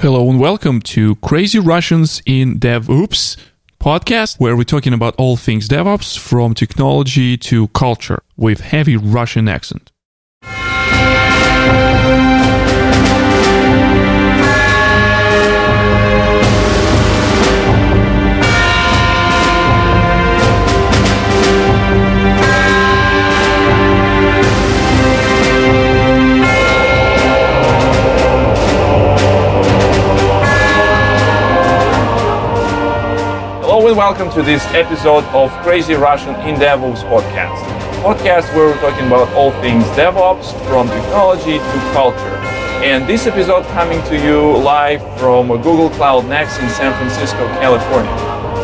[0.00, 3.36] Hello and welcome to Crazy Russians in DevOps
[3.80, 9.48] podcast, where we're talking about all things DevOps from technology to culture with heavy Russian
[9.48, 9.90] accent.
[33.98, 37.58] Welcome to this episode of Crazy Russian in DevOps podcast.
[38.00, 42.36] Podcast where we're talking about all things DevOps from technology to culture.
[42.86, 48.12] And this episode coming to you live from Google Cloud Next in San Francisco, California.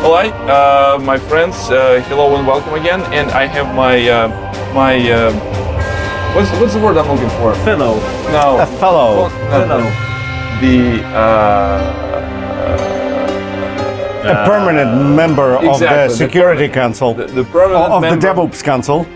[0.04, 3.00] All right, uh, my friends, uh, hello and welcome again.
[3.12, 4.28] And I have my uh,
[4.72, 5.32] my uh,
[6.36, 7.56] what's what's the word I'm looking for?
[7.64, 7.96] fellow.
[8.30, 9.28] No, A fellow.
[9.28, 10.60] Well, no, no.
[10.60, 12.93] The uh,
[14.24, 18.26] a permanent member of exactly, the the Security Council, the, the permanent of the member.
[18.26, 19.06] DevOps Council.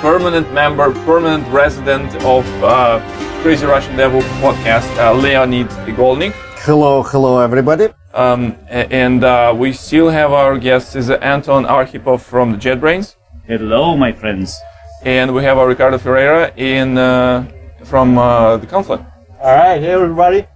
[0.00, 3.00] permanent member, permanent resident of uh,
[3.42, 6.32] Crazy Russian DevOps podcast, uh, Leonid Igolnik.
[6.64, 7.88] Hello, hello, everybody.
[8.12, 13.96] Um, and uh, we still have our guest is Anton Arkhipov from the JetBrains, Hello,
[13.96, 14.58] my friends.
[15.04, 17.46] and we have our Ricardo Ferreira in uh,
[17.84, 19.04] from uh, the Confluent.
[19.40, 20.46] All right, hey everybody.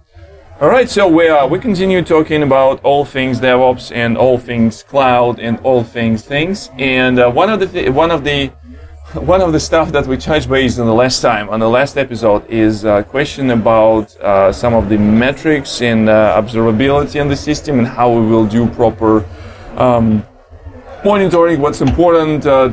[0.61, 4.83] All right, so we uh, we continue talking about all things DevOps and all things
[4.83, 6.69] cloud and all things things.
[6.77, 8.49] And uh, one of the th- one of the
[9.15, 11.97] one of the stuff that we touched base on the last time on the last
[11.97, 17.35] episode is a question about uh, some of the metrics and uh, observability in the
[17.35, 19.25] system and how we will do proper
[19.77, 20.23] um,
[21.03, 22.71] monitoring what's important, uh,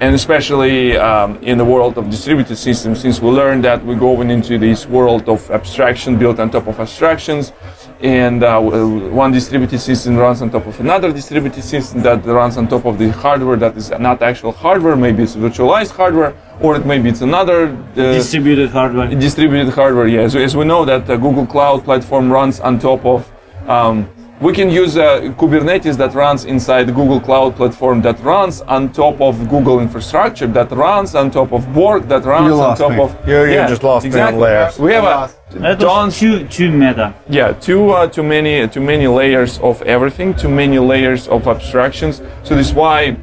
[0.00, 4.30] and especially um, in the world of distributed systems, since we learned that we're going
[4.30, 7.52] into this world of abstraction built on top of abstractions,
[8.00, 12.68] and uh, one distributed system runs on top of another distributed system that runs on
[12.68, 16.86] top of the hardware that is not actual hardware, maybe it's virtualized hardware, or it
[16.86, 19.08] maybe it's another uh, Distributed hardware.
[19.08, 20.06] distributed hardware.
[20.06, 23.30] Yeah, so as we know that the Google Cloud platform runs on top of.
[23.68, 24.08] Um,
[24.40, 29.20] we can use uh, Kubernetes that runs inside Google Cloud platform that runs on top
[29.20, 33.00] of Google infrastructure that runs on top of Borg that runs on top me.
[33.00, 34.40] of You- you just lost me on exactly.
[34.42, 34.78] layers.
[34.78, 37.14] We have a That was tons too, too meta.
[37.28, 42.20] yeah too uh, too many too many layers of everything too many layers of abstractions
[42.44, 43.16] so this is why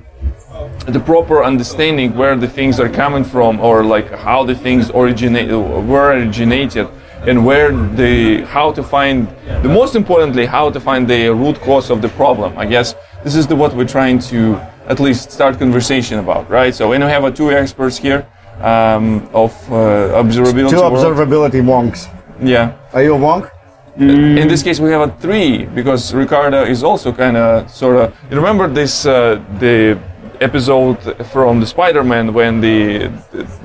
[0.87, 5.49] the proper understanding where the things are coming from or like how the things originate
[5.91, 6.87] were originated
[7.27, 9.27] and where the how to find
[9.63, 13.35] the most importantly how to find the root cause of the problem i guess this
[13.35, 14.55] is the what we're trying to
[14.87, 18.25] at least start conversation about right so and we have uh, two experts here
[18.61, 20.93] um, of uh, observability Two world.
[20.93, 22.07] observability wonks.
[22.41, 23.49] yeah Are you a wonk?
[23.97, 28.13] in this case, we have a three because Ricardo is also kind of sort of.
[28.29, 29.97] You remember this uh, the
[30.41, 33.07] episode from the Spider-Man when the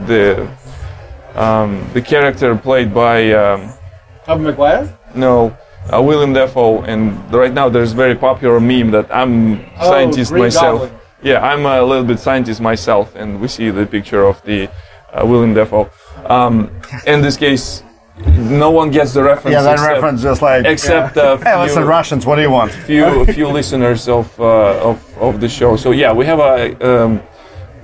[0.06, 0.48] the
[1.40, 3.72] um, the character played by um,
[4.26, 4.84] Tobey Maguire.
[5.14, 5.56] no
[5.92, 7.00] uh, William Dafoe, and
[7.32, 10.80] right now there's very popular meme that I'm scientist Green myself.
[10.82, 11.00] Goblin.
[11.22, 14.68] Yeah, I'm a little bit scientist myself, and we see the picture of the
[15.12, 15.90] uh, William Dafoe.
[16.26, 16.70] Um,
[17.06, 17.82] in this case,
[18.60, 19.54] no one gets the reference.
[19.54, 20.66] Yeah, that except- reference just like.
[20.66, 22.70] except uh, Hey, listen, Russians, what do you want?
[22.72, 25.76] few few listeners of, uh, of of the show.
[25.76, 26.56] So yeah, we have a
[27.04, 27.22] um,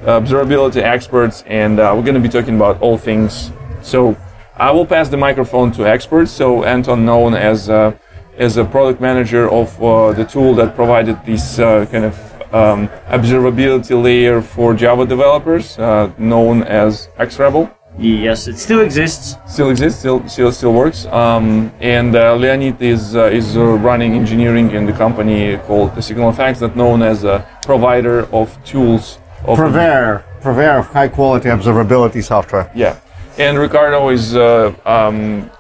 [0.03, 3.51] observability experts, and uh, we're going to be talking about all things.
[3.83, 4.17] So
[4.57, 6.31] I will pass the microphone to experts.
[6.31, 7.97] So Anton, known as uh,
[8.37, 12.15] as a product manager of uh, the tool that provided this uh, kind of
[12.55, 19.37] um, observability layer for Java developers, uh, known as XRebel Yes, it still exists.
[19.47, 21.07] still exists, still still still works.
[21.07, 26.03] Um, and uh, Leonid is uh, is uh, running engineering in the company called the
[26.03, 29.19] SignalFx, that known as a provider of tools.
[29.55, 30.25] Purveyor.
[30.41, 32.71] Purveyor of high quality observability software.
[32.75, 32.99] Yeah,
[33.39, 35.51] and Ricardo is uh, um,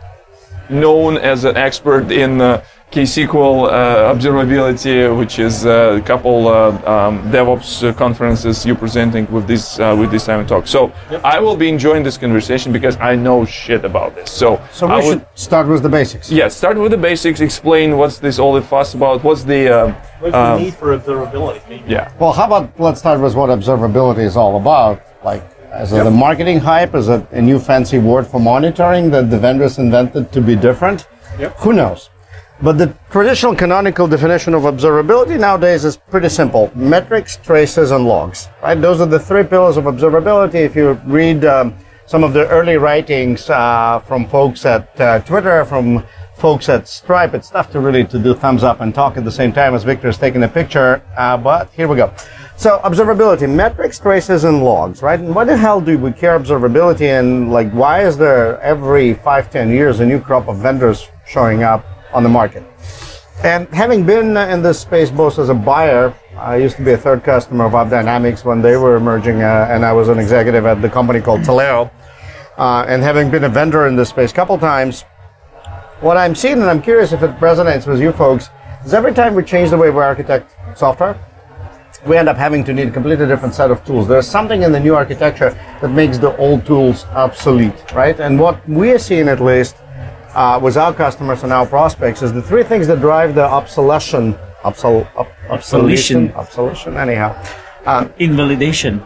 [0.68, 6.68] known as an expert in uh, KSQL uh, observability, which is uh, a couple uh,
[6.86, 10.66] um, DevOps uh, conferences you're presenting with this uh, with this time and talk.
[10.68, 10.92] So
[11.24, 14.30] I will be enjoying this conversation because I know shit about this.
[14.30, 16.30] So So I we would- should start with the basics.
[16.30, 17.40] Yeah, start with the basics.
[17.40, 19.22] Explain what's this all the fuss about.
[19.24, 21.60] What's the uh, What's the Um, need for observability?
[21.68, 21.84] Maybe.
[21.88, 22.08] yeah?
[22.20, 25.00] Well, how about let's start with what observability is all about?
[25.24, 25.42] Like,
[25.82, 26.94] is it a marketing hype?
[26.94, 31.06] Is it a new fancy word for monitoring that the vendors invented to be different?
[31.38, 31.52] Yep.
[31.58, 32.08] Who knows?
[32.62, 38.48] But the traditional canonical definition of observability nowadays is pretty simple metrics, traces, and logs.
[38.62, 38.80] Right?
[38.80, 40.54] Those are the three pillars of observability.
[40.54, 41.74] If you read um,
[42.06, 46.02] some of the early writings uh, from folks at uh, Twitter, from
[46.38, 49.30] folks at Stripe, it's tough to really to do thumbs up and talk at the
[49.30, 51.02] same time as Victor is taking a picture.
[51.16, 52.10] Uh, but here we go.
[52.56, 55.20] So observability, metrics, traces, and logs, right?
[55.20, 57.18] And why the hell do we care observability?
[57.18, 61.62] And like, why is there every five, ten years a new crop of vendors showing
[61.62, 62.64] up on the market?
[63.42, 66.98] And having been in this space both as a buyer, I used to be a
[66.98, 70.80] third customer of AppDynamics when they were emerging, uh, and I was an executive at
[70.80, 71.90] the company called Taleo.
[72.56, 75.02] Uh, and having been a vendor in this space a couple times,
[76.00, 78.48] what I'm seeing, and I'm curious if it resonates with you folks,
[78.84, 81.18] is every time we change the way we architect software,
[82.06, 84.06] we end up having to need a completely different set of tools.
[84.06, 85.50] There's something in the new architecture
[85.80, 88.18] that makes the old tools obsolete, right?
[88.20, 89.76] And what we're seeing at least
[90.36, 94.36] uh, with our customers and our prospects is the three things that drive the obsolescence,
[94.62, 96.32] obsol, ob, Obsolescence.
[96.34, 97.30] obsolescence, anyhow,
[98.18, 99.02] Invalidation.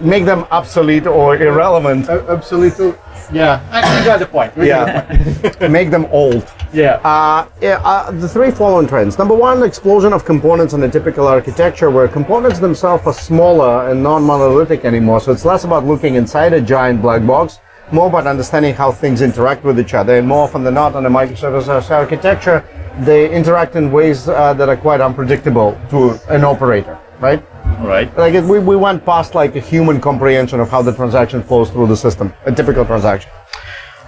[0.00, 2.08] make them obsolete or irrelevant.
[2.08, 2.94] Uh, obsolete.
[3.32, 4.56] Yeah, I, I got the point.
[4.56, 6.44] We got the Yeah, make them old.
[6.72, 6.94] Yeah.
[7.04, 9.18] Uh, yeah, uh, the three following trends.
[9.18, 14.02] Number one, explosion of components in a typical architecture where components themselves are smaller and
[14.02, 15.20] non-monolithic anymore.
[15.20, 17.60] So it's less about looking inside a giant black box,
[17.92, 20.18] more about understanding how things interact with each other.
[20.18, 22.64] And more often than not, on a microservice architecture,
[23.00, 27.42] they interact in ways uh, that are quite unpredictable to an operator, right?
[27.80, 28.14] Right.
[28.16, 31.70] Like it, we, we went past like a human comprehension of how the transaction flows
[31.70, 33.30] through the system, a typical transaction.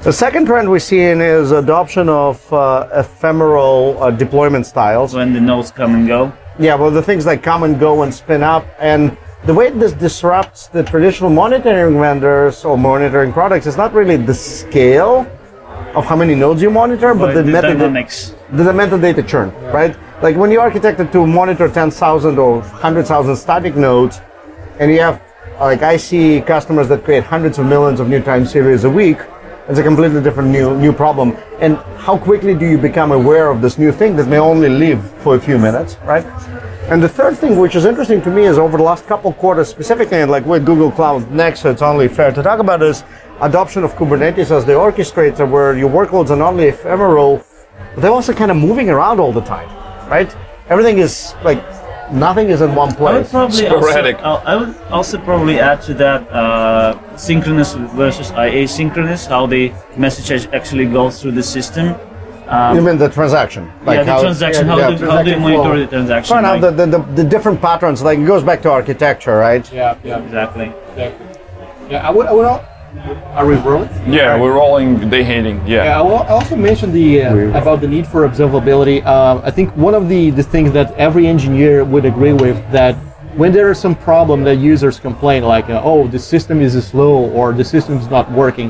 [0.03, 5.15] The second trend we're seeing is adoption of uh, ephemeral uh, deployment styles.
[5.15, 6.33] When the nodes come and go.
[6.59, 9.93] Yeah, well, the things that come and go and spin up, and the way this
[9.93, 15.27] disrupts the traditional monitoring vendors or monitoring products is not really the scale
[15.95, 18.35] of how many nodes you monitor, but, But the, the dynamics.
[18.53, 19.97] the, the metadata churn, right?
[20.23, 24.21] Like when you architected to monitor 10,000 or 100,000 static nodes,
[24.79, 25.21] and you have,
[25.61, 29.19] like I see customers that create hundreds of millions of new time series a week,
[29.69, 31.37] it's a completely different new new problem.
[31.61, 35.03] And how quickly do you become aware of this new thing that may only live
[35.23, 36.25] for a few minutes, right?
[36.93, 39.67] And the third thing, which is interesting to me, is over the last couple quarters,
[39.67, 43.03] specifically, and like with Google Cloud Next, so it's only fair to talk about is
[43.41, 47.43] adoption of Kubernetes as the orchestrator, where your workloads are not only ephemeral,
[47.95, 49.71] but they're also kind of moving around all the time,
[50.11, 50.37] right?
[50.69, 51.65] Everything is like
[52.13, 53.31] nothing is in one I would place.
[53.31, 54.23] probably Sporadic.
[54.23, 60.47] also, I would also probably add to that uh, synchronous versus asynchronous, how the message
[60.53, 61.97] actually goes through the system.
[62.75, 63.71] You mean the transaction?
[63.87, 64.67] yeah, the transaction.
[64.67, 65.79] how, do, how do you monitor flow.
[65.79, 66.29] the transaction?
[66.35, 66.63] Fair enough.
[66.63, 69.65] like- The, the, the, the different patterns, like it goes back to architecture, right?
[69.73, 70.73] Yeah, yeah, exactly.
[70.91, 71.27] exactly.
[71.91, 72.45] Yeah, I would, I would.
[72.47, 72.65] al-
[73.39, 73.89] Are we rolling?
[74.07, 75.59] Yeah, we're rolling day hating.
[75.67, 75.99] Yeah, Yeah.
[76.01, 78.99] I will- I also mentioned the uh, about the need for observability.
[79.05, 82.95] Uh, I think one of the, the things that every engineer would agree with that
[83.41, 87.31] when there is some problem that users complain like, uh, oh, the system is slow
[87.33, 88.69] or the system is not working,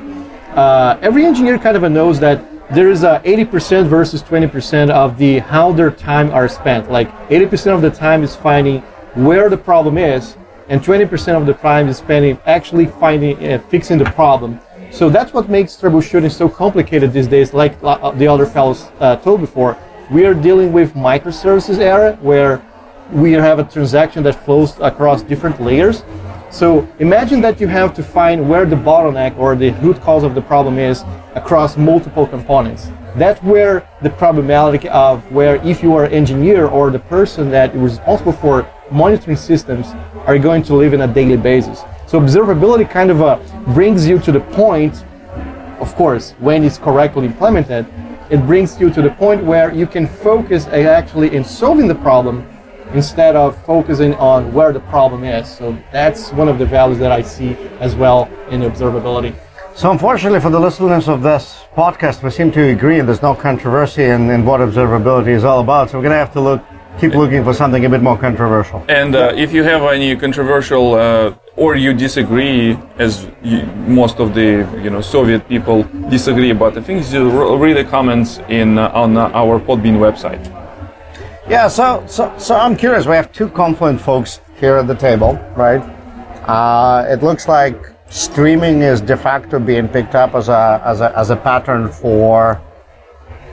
[0.55, 2.39] uh, every engineer kind of knows that
[2.75, 6.91] there is a 80% versus 20% of the how their time are spent.
[6.91, 8.81] Like 80% of the time is finding
[9.15, 10.39] where the problem is,
[10.69, 14.59] and 20% of the time is spending actually finding uh, fixing the problem.
[14.91, 17.53] So that's what makes troubleshooting so complicated these days.
[17.53, 19.77] Like uh, the other fellows uh, told before,
[20.11, 22.63] we are dealing with microservices era where
[23.13, 26.05] we have a transaction that flows across different layers.
[26.53, 30.35] So imagine that you have to find where the bottleneck or the root cause of
[30.35, 31.03] the problem is
[31.35, 32.91] across multiple components.
[33.17, 37.75] That's where the problematic of where if you are an engineer or the person that
[37.75, 39.87] is responsible for monitoring systems
[40.27, 41.81] are going to live in a daily basis.
[42.07, 43.39] So observability kind of uh,
[43.73, 45.07] brings you to the point,
[45.81, 47.87] of course, when it's correctly implemented,
[48.29, 51.95] it brings you to the point where you can focus uh, actually in solving the
[51.95, 52.47] problem
[52.95, 55.49] instead of focusing on where the problem is.
[55.49, 59.35] So that's one of the values that I see as well in observability.
[59.75, 63.35] So unfortunately for the listeners of this podcast, we seem to agree and there's no
[63.35, 65.91] controversy in, in what observability is all about.
[65.91, 66.63] So we're going to have to look,
[67.01, 68.85] keep looking for something a bit more controversial.
[68.89, 74.35] And uh, if you have any controversial uh, or you disagree, as you, most of
[74.35, 78.79] the you know Soviet people disagree about the things, you r- read the comments in
[78.79, 80.62] uh, on uh, our Podbean website.
[81.49, 83.07] Yeah, so, so, so I'm curious.
[83.07, 85.81] We have two Confluent folks here at the table, right?
[86.49, 87.77] Uh, it looks like
[88.09, 92.61] streaming is de facto being picked up as a, as a, as a pattern for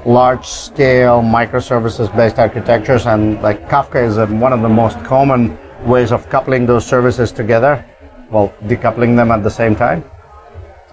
[0.05, 5.58] large scale microservices based architectures and like Kafka is a, one of the most common
[5.86, 7.84] ways of coupling those services together,
[8.29, 10.03] well, decoupling them at the same time.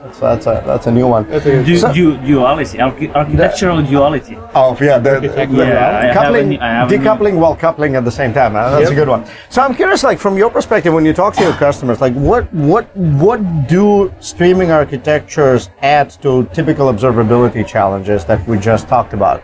[0.02, 1.28] That's, that's a that's a new one.
[1.28, 4.36] That's a- Du- So- du- duality, archi- architectural duality.
[4.54, 8.04] Oh yeah, the, Architect- the- Yeah, coupling, a- I have a- decoupling while coupling at
[8.04, 8.54] the same time.
[8.56, 9.24] Uh, that's a good one.
[9.48, 12.52] So I'm curious, like from your perspective, when you talk to your customers, like what
[12.52, 19.42] what what do streaming architectures add to typical observability challenges that we just talked about?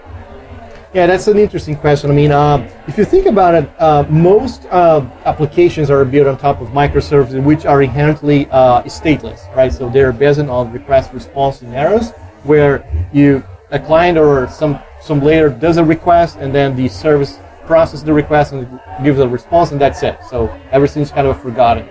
[0.94, 2.10] Yeah, that's an interesting question.
[2.10, 6.36] I mean, uh, if you think about it, uh, most uh, applications are built on
[6.36, 9.72] top of microservices, which are inherently uh, stateless, right?
[9.72, 12.10] So they're based on request-response scenarios,
[12.44, 17.38] where you, a client or some some layer does a request, and then the service
[17.64, 20.18] processes the request and gives a response, and that's it.
[20.28, 21.88] So everything's kind of forgotten.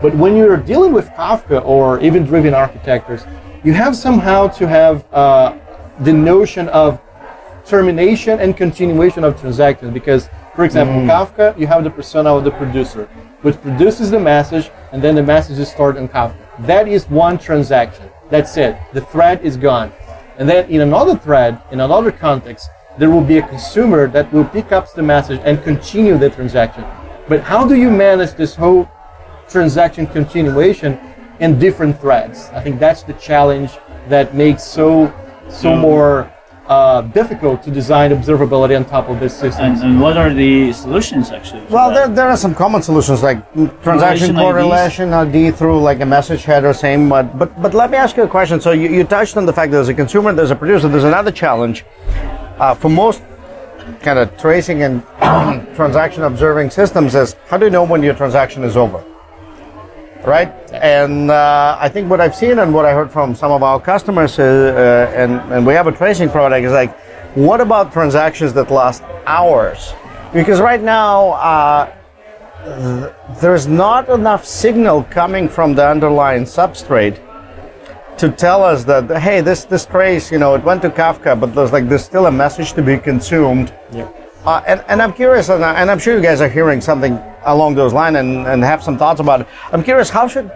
[0.00, 3.24] But when you're dealing with Kafka or even driven architectures,
[3.64, 5.58] you have somehow to have uh,
[6.00, 7.00] the notion of
[7.66, 9.92] termination and continuation of transactions.
[9.92, 11.06] Because for example mm.
[11.06, 13.08] kafka you have the persona of the producer
[13.42, 16.36] which produces the message and then the message is stored in kafka.
[16.60, 18.08] That is one transaction.
[18.30, 18.76] That's it.
[18.92, 19.92] The thread is gone.
[20.38, 22.68] And then in another thread in another context
[22.98, 26.84] there will be a consumer that will pick up the message and continue the transaction.
[27.28, 28.88] But how do you manage this whole
[29.48, 30.98] transaction continuation
[31.40, 32.48] in different threads.
[32.52, 33.72] I think that's the challenge
[34.08, 35.12] that makes so
[35.48, 36.32] so more
[36.66, 39.64] uh, difficult to design observability on top of this system.
[39.64, 41.62] And, and what are the solutions actually?
[41.66, 43.38] Well, there, there are some common solutions like
[43.82, 44.40] transaction Correlation IDs.
[44.40, 47.08] correlation ID through like a message header, same.
[47.08, 48.60] But but but let me ask you a question.
[48.60, 51.04] So you, you touched on the fact that there's a consumer, there's a producer, there's
[51.04, 51.84] another challenge
[52.58, 53.22] uh, for most
[54.00, 55.02] kind of tracing and
[55.76, 59.04] transaction observing systems is how do you know when your transaction is over?
[60.26, 63.62] Right, and uh, I think what I've seen and what I heard from some of
[63.62, 66.96] our customers, uh, and and we have a tracing product, is like,
[67.36, 69.92] what about transactions that last hours?
[70.32, 71.92] Because right now, uh,
[73.40, 77.20] there's not enough signal coming from the underlying substrate
[78.16, 81.54] to tell us that hey this this trace you know it went to kafka but
[81.54, 83.74] there's like there's still a message to be consumed.
[84.46, 87.18] Uh, and, and i'm curious and, I, and i'm sure you guys are hearing something
[87.46, 90.50] along those lines and, and have some thoughts about it i'm curious how should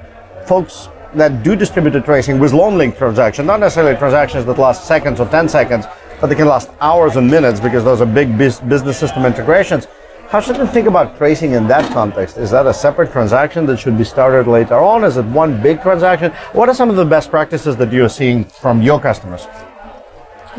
[0.47, 5.21] folks that do distributed tracing with long link transactions not necessarily transactions that last seconds
[5.21, 5.87] or 10 seconds
[6.21, 9.87] but they can last hours and minutes because those are big bus- business system integrations
[10.29, 12.37] how should we think about tracing in that context?
[12.37, 15.03] Is that a separate transaction that should be started later on?
[15.03, 16.33] Is it one big transaction?
[16.53, 19.47] What are some of the best practices that you're seeing from your customers?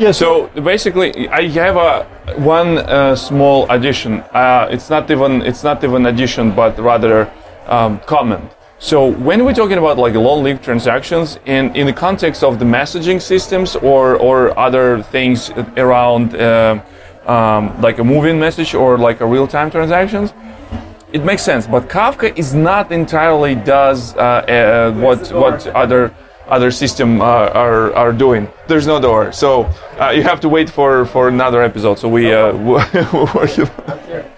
[0.00, 2.06] Yeah, so basically, I have a
[2.40, 4.20] one uh, small addition.
[4.32, 7.30] Uh, it's not even it's not even addition, but rather
[7.66, 8.50] um, comment.
[8.78, 13.20] So when we're talking about like long-lived transactions, in in the context of the messaging
[13.20, 16.80] systems or or other things around uh,
[17.26, 20.32] um, like a moving message or like a real-time transactions,
[21.12, 21.66] it makes sense.
[21.66, 26.10] But Kafka is not entirely does uh, uh, what what other
[26.50, 28.48] other system uh, are are doing.
[28.66, 31.98] There's no door, so uh, you have to wait for for another episode.
[31.98, 32.52] So we uh.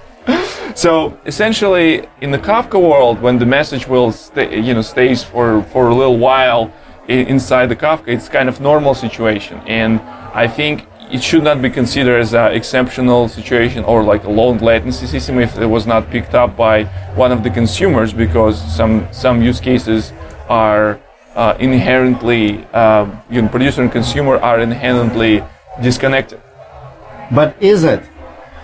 [0.74, 5.62] So essentially, in the Kafka world, when the message will stay, you know, stays for,
[5.64, 6.72] for a little while
[7.08, 10.00] inside the Kafka, it's kind of normal situation, and
[10.34, 14.58] I think it should not be considered as an exceptional situation or like a long
[14.58, 16.84] latency system if it was not picked up by
[17.16, 20.12] one of the consumers, because some some use cases
[20.48, 20.98] are
[21.34, 25.42] uh, inherently, uh, you know, producer and consumer are inherently
[25.82, 26.40] disconnected.
[27.30, 28.02] But is it?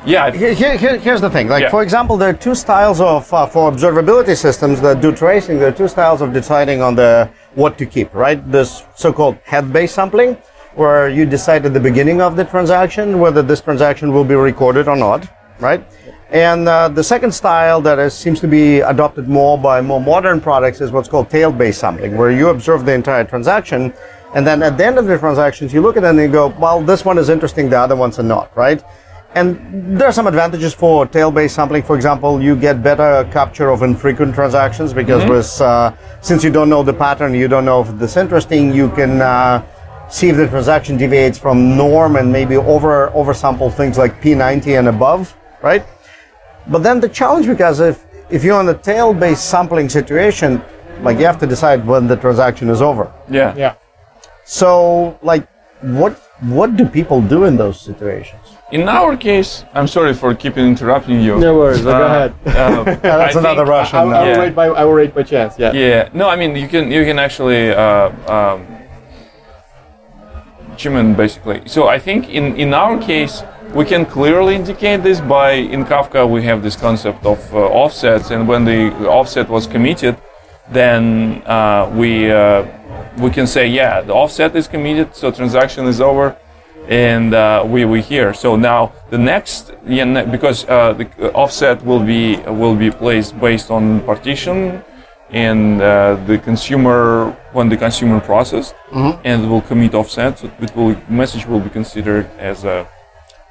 [0.07, 1.49] Yeah, Here, here, here- here's the thing.
[1.49, 1.71] Like, Yeah.
[1.71, 5.59] for example, there are two styles of uh, for observability systems that do tracing.
[5.59, 8.15] There are two styles of deciding on the what to keep.
[8.15, 10.37] Right, this so-called head-based sampling,
[10.77, 14.87] where you decide at the beginning of the transaction whether this transaction will be recorded
[14.89, 15.27] or not.
[15.59, 15.83] Right,
[16.31, 20.41] and uh, the second style that is, seems to be adopted more by more modern
[20.41, 23.95] products is what's called tail-based sampling, where you observe the entire transaction.
[24.35, 26.49] And then at the end of the transactions, you look at it and you go,
[26.59, 28.83] well, this one is interesting, the other ones are not, right?
[29.35, 31.83] And there are some advantages for tail-based sampling.
[31.83, 36.69] For example, you get better capture of infrequent transactions because with, uh, since you don't
[36.69, 39.65] know the pattern, you don't know if it's interesting, you can uh,
[40.11, 44.89] see if the transaction deviates from norm and maybe over oversample things like P90 and
[44.89, 45.85] above, right?
[46.69, 50.61] But then the challenge because if if you're on a tail-based sampling situation,
[51.03, 53.11] like you have to decide when the transaction is over.
[53.31, 53.55] yeah.
[53.57, 53.75] Yeah.
[54.45, 55.47] So, like,
[55.83, 58.41] what what do people do in those situations?
[58.71, 61.39] In our case, I'm sorry for keeping interrupting you.
[61.39, 61.83] No worries.
[61.83, 62.33] go Uh, ahead.
[62.47, 63.99] uh, that's I another think- Russian.
[63.99, 64.41] I, will- I Yeah.
[64.45, 65.53] rate by I will rate by chance.
[65.59, 65.73] Yeah.
[65.73, 68.59] Yeah, no, I mean you can you can actually uh, um,
[70.77, 71.63] Chimen basically.
[71.67, 73.43] So I think in in our case
[73.75, 78.31] we can clearly indicate this by in Kafka we have this concept of uh, offsets,
[78.31, 80.17] and when the offset was committed,
[80.71, 82.65] then uh, we uh,
[83.19, 86.37] we can say, yeah, the offset is committed, so transaction is over,
[86.89, 88.33] and uh, we we here.
[88.35, 93.39] So now the next, yeah, ne- because uh, the offset will be will be placed
[93.41, 94.83] based on partition,
[95.31, 98.75] and uh, the consumer when the consumer processed,
[99.25, 102.87] and will commit offset, so it will message will be considered as a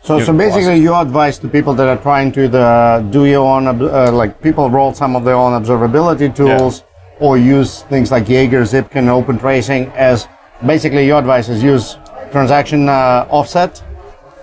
[0.08, 0.80] So, so basically, process.
[0.90, 4.70] your advice to people that are trying to the, do your own, uh, like people
[4.70, 6.84] roll some of their own observability tools,
[7.20, 10.28] or use things like Jaeger, Zipkin, Open Tracing as
[10.66, 11.98] basically your advice is use
[12.32, 13.84] transaction uh, offset,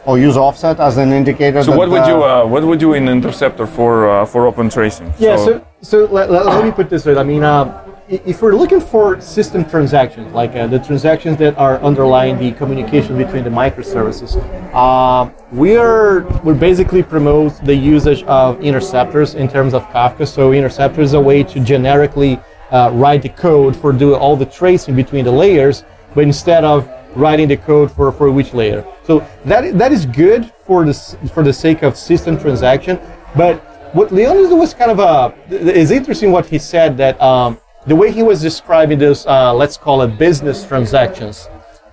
[0.04, 1.62] or use offset as an indicator.
[1.64, 4.46] So that, what would you uh, uh, what would you in Interceptor for uh, for
[4.46, 5.14] open tracing?
[5.18, 7.16] Yeah, so, so let, let, let me put this way.
[7.16, 11.56] I mean, uh, i- if we're looking for system transactions, like uh, the transactions that
[11.56, 14.36] are underlying the communication between the microservices,
[14.74, 20.28] uh, we are we basically promote the usage of interceptors in terms of Kafka.
[20.28, 22.38] So interceptor is a way to generically
[22.70, 25.84] uh, write the code for do all the tracing between the layers,
[26.14, 28.84] but instead of writing the code for, for which layer.
[29.04, 30.94] So that that is good for the
[31.32, 33.00] for the sake of system transaction,
[33.34, 33.60] but
[33.94, 38.10] what Leonidas was kind of a is interesting what he said that um, the way
[38.10, 41.48] he was describing those, uh, let's call it business transactions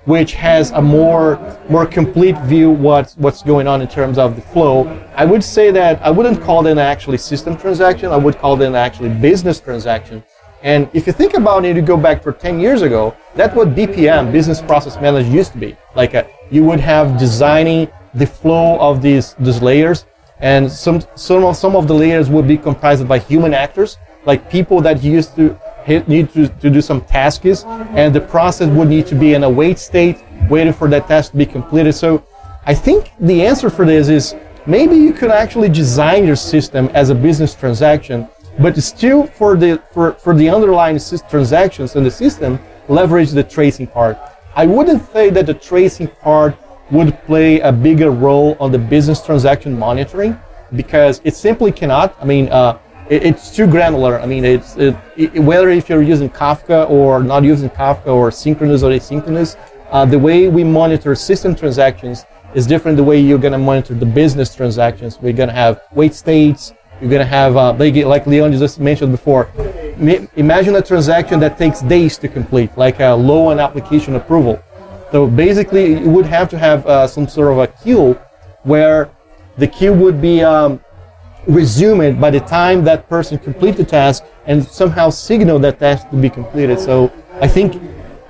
[0.05, 4.41] which has a more more complete view what what's going on in terms of the
[4.41, 8.11] flow i would say that i wouldn't call it an actually system transaction.
[8.11, 10.23] I would call it an actually business transaction.
[10.63, 13.75] And if you think about it you go back for 10 years ago that's what
[13.75, 15.77] bpm business process manager used to be.
[15.95, 20.05] Like a, you would have designing the flow of these these layers.
[20.39, 24.49] And some some of, some of the layers would be comprised by human actors like
[24.49, 25.57] people that used to
[25.87, 29.49] need to, to do some tasks and the process would need to be in a
[29.49, 32.23] wait state waiting for that task to be completed so
[32.65, 34.35] i think the answer for this is
[34.65, 38.27] maybe you could actually design your system as a business transaction
[38.59, 43.87] but still for the for, for the underlying transactions in the system leverage the tracing
[43.87, 44.17] part
[44.55, 46.55] i wouldn't say that the tracing part
[46.91, 50.37] would play a bigger role on the business transaction monitoring
[50.75, 52.15] because it simply cannot.
[52.21, 52.77] I mean, uh,
[53.11, 54.19] it, it's too granular.
[54.19, 58.31] I mean, it's it, it, whether if you're using Kafka or not using Kafka or
[58.31, 59.57] synchronous or asynchronous,
[59.91, 62.23] uh, the way we monitor system transactions
[62.55, 62.97] is different.
[62.97, 66.73] The way you're going to monitor the business transactions, we're going to have wait states.
[67.01, 69.49] You're going to have, uh, like, Leon just mentioned before,
[69.97, 74.61] ma- imagine a transaction that takes days to complete, like a low on application approval.
[75.11, 78.13] So basically, you would have to have uh, some sort of a queue
[78.61, 79.09] where
[79.57, 80.79] the queue would be um,
[81.47, 86.15] resumed by the time that person complete the task and somehow signal that task to
[86.15, 86.79] be completed.
[86.79, 87.81] So I think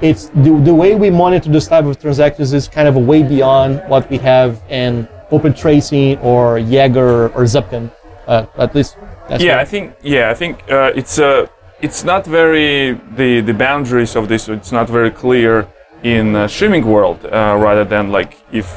[0.02, 3.24] it's the, the way we monitor this type of transactions is kind of a way
[3.24, 7.92] beyond what we have in Open Tracing or Jaeger or Zipkin.
[8.28, 8.98] Uh, at least
[9.28, 11.48] that's yeah, I think yeah, I think uh, it's uh,
[11.82, 14.48] it's not very the the boundaries of this.
[14.48, 15.68] It's not very clear
[16.04, 17.26] in uh, streaming world.
[17.26, 18.68] Uh, rather than like if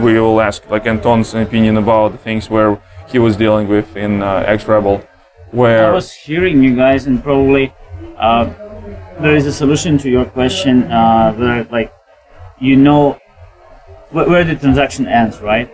[0.00, 4.44] we will ask like Anton's opinion about things where he was dealing with in uh,
[4.46, 5.06] XRebel,
[5.50, 7.72] where I was hearing you guys, and probably
[8.16, 8.44] uh,
[9.20, 10.84] there is a solution to your question.
[10.84, 11.92] Uh, where like
[12.60, 13.18] you know
[14.10, 15.68] wh- where the transaction ends, right?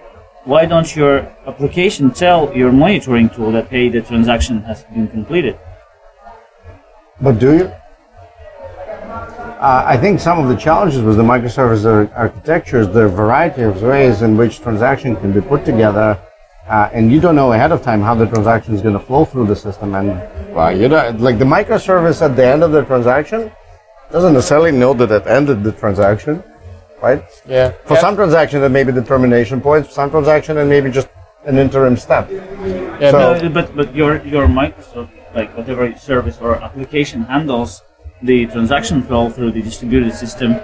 [0.44, 5.58] Why don't your application tell your monitoring tool that hey, the transaction has been completed?
[7.20, 7.72] But do you?
[9.60, 13.62] Uh, I think some of the challenges with the microservice ar- architecture is the variety
[13.62, 16.16] of ways in which transaction can be put together,
[16.68, 19.24] uh, and you don't know ahead of time how the transaction is going to flow
[19.24, 19.94] through the system.
[19.94, 20.08] And
[20.54, 23.50] well, you know, like the microservice at the end of the transaction
[24.10, 26.42] doesn't necessarily know that it ended the transaction,
[27.02, 27.22] right?
[27.46, 27.72] yeah.
[27.84, 29.86] For some transaction, it may be the termination point.
[29.86, 31.08] For some transaction, and maybe just
[31.44, 32.28] an interim step.
[32.30, 37.82] Yeah, So- Uh, but but your your microservice like whatever service or application handles
[38.22, 40.56] the transaction flow through the distributed system,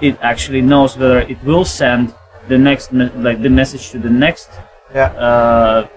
[0.00, 2.14] it actually knows whether it will send
[2.48, 4.48] the next me- like the message to the next
[4.96, 5.12] Yeah.
[5.28, 5.88] uh,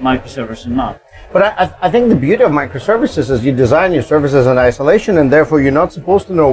[0.00, 1.00] microservice or not.
[1.32, 4.56] But I, I- I think the beauty of microservices is you design your services in
[4.58, 6.52] isolation, and therefore you're not supposed to know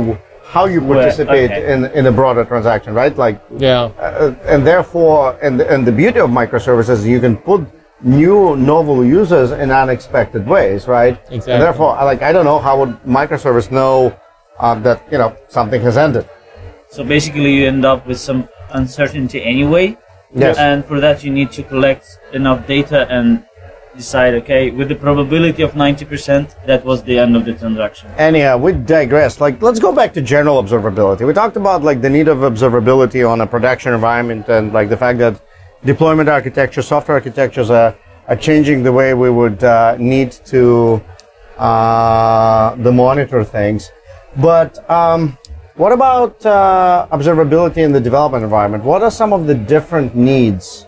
[0.55, 1.73] how you participate okay.
[1.73, 3.15] in, in a broader transaction, right?
[3.17, 3.89] Like, yeah.
[3.97, 7.61] uh, and therefore, and and the beauty of microservices, is you can put
[8.01, 11.17] new novel users in unexpected ways, right?
[11.31, 11.53] Exactly.
[11.53, 14.15] And therefore, like, I don't know how would microservice know
[14.59, 16.29] uh, that you know something has ended.
[16.89, 19.97] So basically, you end up with some uncertainty anyway.
[20.35, 20.57] Yes.
[20.57, 23.45] And for that, you need to collect enough data and
[23.95, 28.11] decide, okay, with the probability of 90%, that was the end of the transaction.
[28.17, 29.39] Anyhow, we digress.
[29.39, 31.25] Like, let's go back to general observability.
[31.25, 34.97] We talked about like the need of observability on a production environment, and like the
[34.97, 35.39] fact that
[35.85, 37.95] deployment architecture, software architectures are,
[38.27, 41.01] are changing the way we would uh, need to
[41.57, 43.91] uh, the monitor things.
[44.35, 45.37] But um,
[45.75, 48.85] What about uh, observability in the development environment?
[48.85, 50.87] What are some of the different needs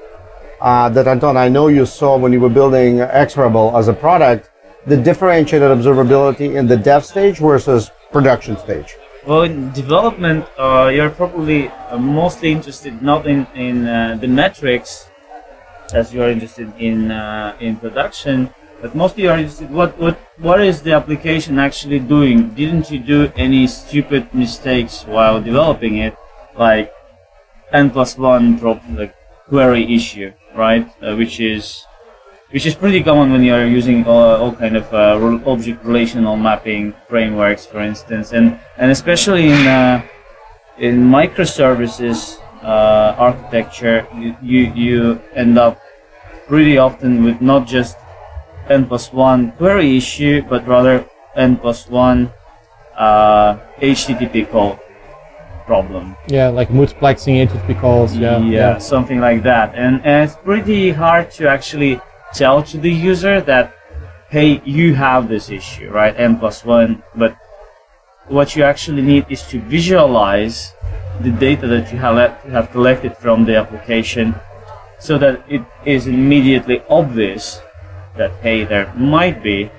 [0.62, 4.50] uh, that Anton, I know you saw when you were building XRebel as a product,
[4.86, 8.96] the differentiated observability in the dev stage versus production stage?
[9.26, 15.10] Well, in development, uh, you're probably uh, mostly interested not in, in uh, the metrics
[15.94, 18.50] as you are interested in uh, in production,
[18.82, 22.50] but mostly what what what is the application actually doing?
[22.54, 26.16] Didn't you do any stupid mistakes while developing it,
[26.56, 26.94] like
[27.74, 29.16] n plus one pro- like
[29.48, 30.88] query issue, right?
[31.02, 31.86] Uh, which is
[32.52, 36.94] which is pretty common when you're using all, all kind of uh, object relational mapping
[37.10, 40.02] frameworks, for instance, and and especially in uh,
[40.78, 45.82] in microservices uh, architecture, you, you you end up
[46.48, 47.98] pretty often with not just
[48.70, 52.32] n plus one query issue, but rather n plus one
[52.98, 54.80] uh, HTTP call
[55.66, 56.16] problem.
[56.28, 58.16] Yeah, like multiplexing HTTP calls.
[58.16, 59.76] Yeah, yeah, something like that.
[59.76, 62.00] And, and it's pretty hard to actually
[62.34, 63.76] tell to the user that,
[64.30, 66.16] hey, you have this issue, right?
[66.18, 67.04] N plus one.
[67.16, 67.38] But
[68.28, 70.74] what you actually need is to visualize
[71.22, 74.36] the data that you have collected from the application
[75.00, 77.62] so that it is immediately obvious
[78.18, 79.70] that, hey, there might be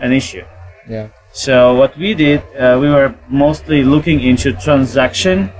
[0.00, 0.44] an issue.
[0.88, 1.08] yeah.
[1.32, 5.52] So what we did, uh, we were mostly looking into transaction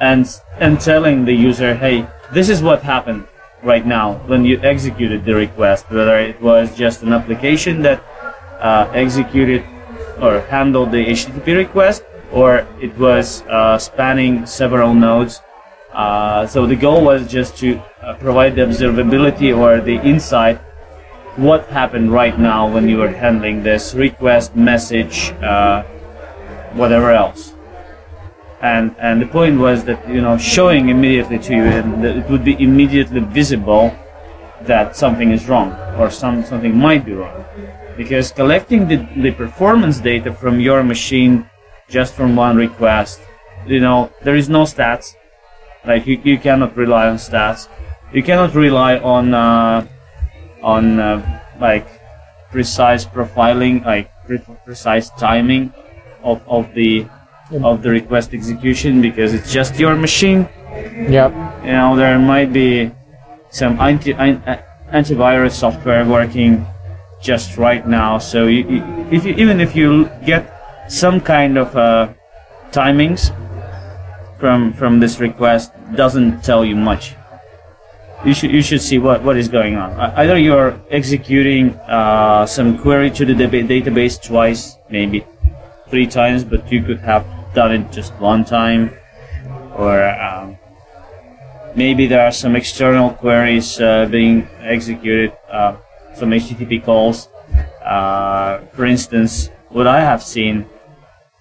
[0.00, 0.24] and
[0.58, 3.26] and telling the user, hey, this is what happened
[3.62, 5.90] right now when you executed the request.
[5.90, 8.02] Whether it was just an application that
[8.60, 9.64] uh, executed
[10.20, 15.40] or handled the HTTP request, or it was uh, spanning several nodes.
[15.92, 20.58] Uh, so the goal was just to uh, provide the observability or the insight
[21.38, 25.82] what happened right now when you were handling this request, message, uh,
[26.74, 27.54] whatever else.
[28.60, 32.44] And and the point was that you know showing immediately to you, and it would
[32.44, 33.94] be immediately visible
[34.62, 37.44] that something is wrong or some something might be wrong,
[37.96, 41.48] because collecting the, the performance data from your machine
[41.88, 43.20] just from one request,
[43.64, 45.14] you know there is no stats.
[45.86, 47.68] Like you, you cannot rely on stats.
[48.12, 49.34] You cannot rely on.
[49.34, 49.86] Uh,
[50.62, 51.86] on uh, like
[52.50, 55.72] precise profiling, like pre- precise timing
[56.22, 57.06] of, of the
[57.62, 60.48] of the request execution because it's just your machine.
[61.08, 61.32] Yep.
[61.64, 62.90] You know there might be
[63.50, 64.60] some anti an- uh,
[64.92, 66.66] antivirus software working
[67.22, 68.18] just right now.
[68.18, 70.52] So you, you, if you, even if you get
[70.88, 72.12] some kind of uh,
[72.70, 73.32] timings
[74.38, 77.14] from from this request, doesn't tell you much
[78.24, 79.92] you should you should see what, what is going on.
[80.16, 85.24] Either you're executing uh, some query to the daba- database twice, maybe
[85.88, 88.92] three times, but you could have done it just one time,
[89.76, 90.58] or um,
[91.74, 95.76] maybe there are some external queries uh, being executed, uh,
[96.14, 97.28] some HTTP calls.
[97.84, 100.66] Uh, for instance, what I have seen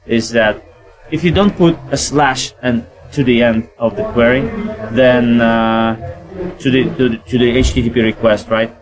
[0.05, 0.63] is that
[1.11, 4.41] if you don't put a slash and to the end of the query,
[4.91, 5.95] then uh,
[6.59, 8.73] to the, to the to the HTTP request, right?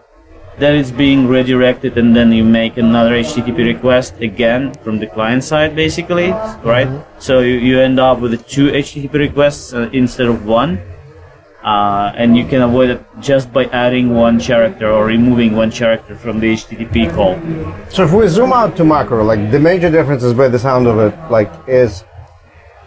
[0.57, 5.43] Then it's being redirected, and then you make another HTTP request again from the client
[5.43, 6.31] side, basically,
[6.63, 6.87] right?
[7.19, 10.79] So you, you end up with two HTTP requests uh, instead of one,
[11.61, 16.15] uh, and you can avoid it just by adding one character or removing one character
[16.15, 17.35] from the HTTP call.
[17.89, 20.99] So if we zoom out to macro, like the major differences by the sound of
[20.99, 22.05] it, like is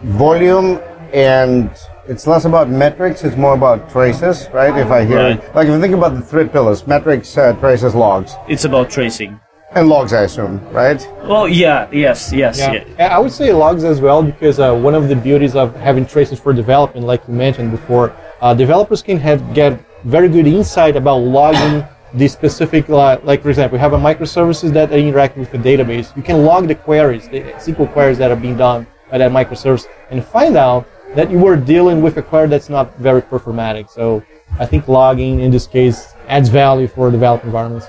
[0.01, 0.79] volume
[1.13, 1.69] and
[2.09, 4.75] it's less about metrics, it's more about traces, right?
[4.77, 5.55] If I hear, Right.
[5.55, 9.39] like if you think about the three pillars, metrics, uh, traces, logs, It's about tracing.
[9.75, 10.99] and logs, I assume, right?
[11.27, 12.81] Well, yeah, yes, yes, Yeah.
[12.97, 13.15] yeah.
[13.15, 16.39] I would say logs as well because uh, one of the beauties of having traces
[16.39, 21.17] for development, like you mentioned before, uh, developers can have get very good insight about
[21.21, 25.59] logging the specific, uh, like for example, we have a microservices that interact with the
[25.59, 26.07] database.
[26.17, 29.85] You can log the queries, the SQL queries that are being done by that microservice,
[30.09, 33.89] and find out that you were dealing with a query that's not very performatic.
[33.89, 34.23] So
[34.59, 37.87] I think logging in this case adds value for development environments.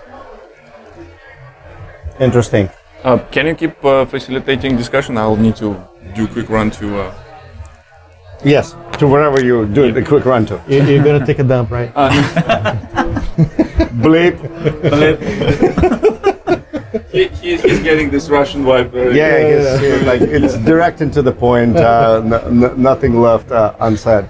[2.18, 2.68] Interesting.
[3.02, 5.16] Uh, can you keep uh, facilitating discussion?
[5.16, 5.76] I'll need to
[6.14, 7.00] do a quick run to.
[7.02, 7.14] Uh,
[8.42, 10.58] Yes, to wherever you do the quick run to.
[10.66, 11.92] You- You're gonna take a dump, right?
[14.00, 14.38] Bleep.
[14.80, 16.00] Bleep.
[17.12, 18.94] he, he's, he's getting this Russian vibe.
[18.94, 21.76] Uh, Yeah, it's like it's direct and to the point.
[21.76, 24.28] Uh, n- n- nothing left uh, unsaid.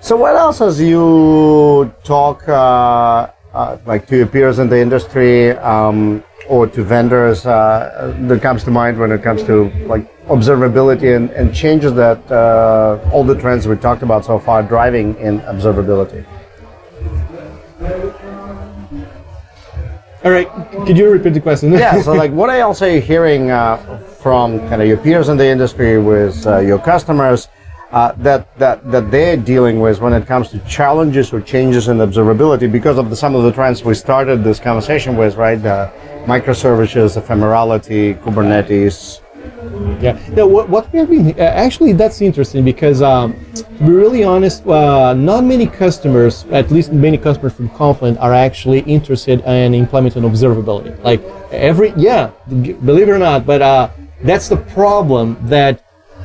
[0.00, 5.50] So, what else as you talk uh, uh, like to your peers in the industry
[5.58, 11.16] um, or to vendors uh, that comes to mind when it comes to like observability
[11.16, 15.40] and, and changes that uh, all the trends we talked about so far driving in
[15.40, 16.24] observability?
[20.26, 20.50] All right,
[20.84, 21.70] could you repeat the question?
[21.70, 23.76] yeah, so like what I also hearing uh,
[24.20, 27.46] from kind of your peers in the industry with uh, your customers
[27.92, 31.98] uh, that, that, that they're dealing with when it comes to challenges or changes in
[31.98, 35.60] observability because of the, some of the trends we started this conversation with, right?
[36.26, 39.20] microservices, ephemerality, Kubernetes,
[40.00, 40.18] yeah.
[40.30, 44.66] Now, what, what we have been actually that's interesting because um, to be really honest,
[44.66, 50.22] uh, not many customers, at least many customers from Confluent, are actually interested in implementing
[50.22, 51.02] observability.
[51.02, 53.90] Like every yeah, believe it or not, but uh,
[54.22, 55.82] that's the problem that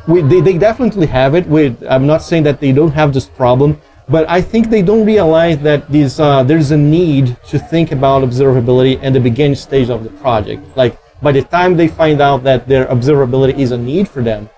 [0.08, 1.48] we they, they definitely have it.
[1.48, 3.80] With I'm not saying that they don't have this problem,
[4.12, 8.24] but I think they don't realize that these, uh, there's a need to think about
[8.24, 10.62] observability in the beginning stage of the project.
[10.76, 14.50] Like by the time they find out that their observability is a need for them,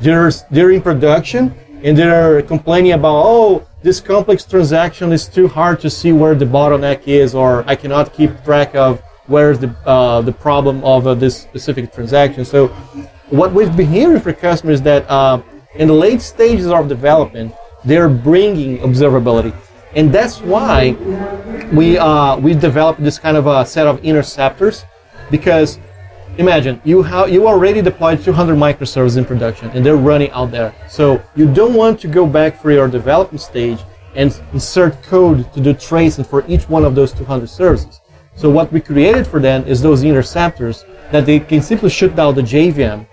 [0.00, 5.80] they're, they're in production and they're complaining about, oh, this complex transaction is too hard
[5.80, 10.20] to see where the bottleneck is, or I cannot keep track of where's the, uh,
[10.20, 12.44] the problem of uh, this specific transaction.
[12.44, 12.68] So
[13.30, 15.42] what we've been hearing from customers is that uh,
[15.74, 17.54] in the late stages of development,
[17.84, 19.54] they're bringing observability.
[19.96, 20.92] And that's why
[21.72, 24.84] we, uh, we developed this kind of a set of interceptors
[25.30, 25.78] because
[26.38, 30.74] imagine you have you already deployed 200 microservices in production and they're running out there.
[30.88, 33.78] So you don't want to go back for your development stage
[34.14, 38.00] and insert code to do tracing for each one of those 200 services.
[38.34, 42.34] So what we created for them is those interceptors that they can simply shoot down
[42.34, 43.06] the JVM,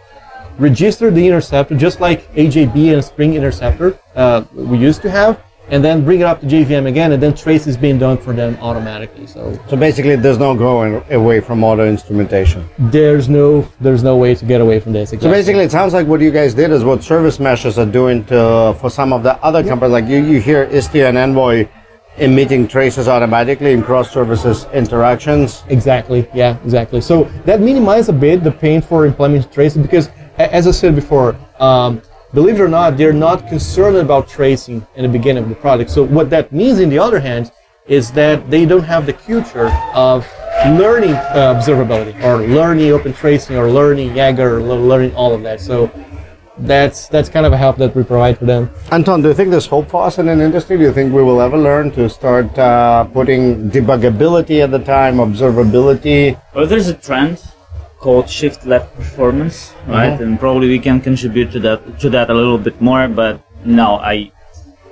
[0.57, 5.83] register the interceptor just like EJB and Spring Interceptor uh, we used to have, and
[5.83, 8.57] then bring it up to JVM again, and then trace is being done for them
[8.61, 9.27] automatically.
[9.27, 12.67] So, so basically, there's no going away from auto instrumentation.
[12.77, 15.13] There's no, there's no way to get away from this.
[15.13, 15.29] Exactly.
[15.29, 18.25] So basically, it sounds like what you guys did is what service meshes are doing
[18.25, 19.69] to, for some of the other yeah.
[19.69, 19.91] companies.
[19.91, 21.67] Like you, you hear Istio and Envoy
[22.17, 25.63] emitting traces automatically in cross services interactions.
[25.69, 26.27] Exactly.
[26.33, 26.57] Yeah.
[26.63, 27.01] Exactly.
[27.01, 31.37] So that minimizes a bit the pain for implementing traces because, as I said before.
[31.59, 32.01] Um,
[32.33, 35.89] believe it or not, they're not concerned about tracing in the beginning of the project.
[35.89, 37.51] So what that means, in the other hand,
[37.87, 40.27] is that they don't have the culture of
[40.65, 45.59] learning uh, observability or learning open tracing or learning Jaeger or learning all of that.
[45.59, 45.89] So
[46.59, 48.69] that's that's kind of a help that we provide for them.
[48.91, 50.77] Anton, do you think there's hope for us in an industry?
[50.77, 55.17] Do you think we will ever learn to start uh, putting debuggability at the time,
[55.17, 56.39] observability?
[56.53, 57.41] Well, there's a trend
[57.99, 60.13] called shift left performance, right?
[60.13, 60.23] Mm-hmm.
[60.23, 63.95] And probably we can contribute to that to that a little bit more, but no,
[63.97, 64.31] I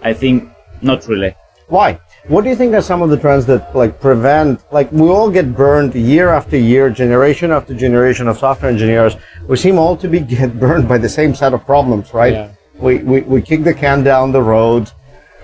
[0.02, 0.50] I think
[0.82, 1.36] not really.
[1.68, 2.00] Why?
[2.28, 5.30] What do you think are some of the trends that like prevent like we all
[5.30, 9.16] get burned year after year, generation after generation of software engineers.
[9.48, 12.34] We seem all to be get burned by the same set of problems, right?
[12.34, 12.52] Yeah.
[12.76, 14.92] We, we, we kick the can down the road.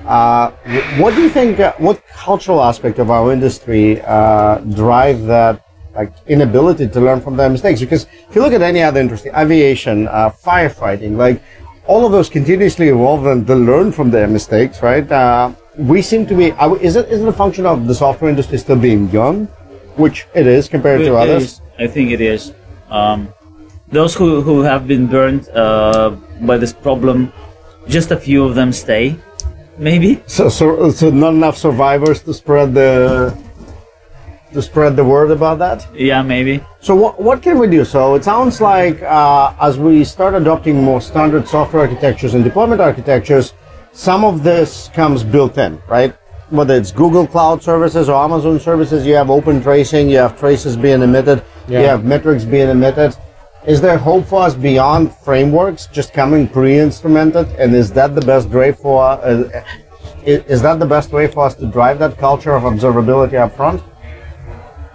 [0.06, 0.52] Uh,
[0.98, 1.60] what do you think?
[1.60, 5.63] Uh, what cultural aspect of our industry uh, drive that
[5.96, 7.80] like inability to learn from their mistakes.
[7.80, 11.42] Because if you look at any other industry, aviation, uh, firefighting, like
[11.88, 15.10] all of those continuously evolve and they learn from their mistakes, right?
[15.12, 16.48] Uh, we seem to be.
[16.82, 19.46] Is it is it a function of the software industry still being young,
[19.96, 21.44] which it is compared it to others?
[21.44, 21.62] Is.
[21.80, 22.54] I think it is.
[22.90, 23.34] Um,
[23.90, 27.32] those who, who have been burned uh, by this problem,
[27.88, 29.16] just a few of them stay,
[29.78, 30.22] maybe.
[30.26, 33.38] So, so, so not enough survivors to spread the
[34.54, 35.88] to spread the word about that?
[35.94, 36.64] Yeah, maybe.
[36.80, 37.86] So what, what can we do?
[37.86, 42.82] So it sounds like uh, as we start adopting more standard software architectures and deployment
[42.82, 43.54] architectures,
[43.92, 46.16] some of this comes built in, right?
[46.50, 50.76] Whether it's Google Cloud services or Amazon services, you have open tracing, you have traces
[50.78, 51.82] being emitted, yeah.
[51.82, 53.16] you have metrics being emitted.
[53.66, 57.48] Is there hope for us beyond frameworks just coming pre-instrumented?
[57.58, 59.64] And is that the best way for uh,
[60.26, 63.82] is that the best way for us to drive that culture of observability up front?